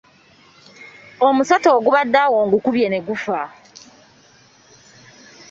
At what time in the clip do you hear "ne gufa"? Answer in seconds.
2.89-3.41